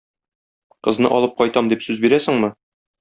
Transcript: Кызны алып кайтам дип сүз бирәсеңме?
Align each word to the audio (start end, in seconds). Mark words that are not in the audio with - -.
Кызны 0.87 1.11
алып 1.17 1.35
кайтам 1.41 1.69
дип 1.75 1.85
сүз 1.89 2.01
бирәсеңме? 2.07 2.51